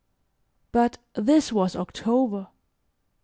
[0.71, 2.47] But this was October.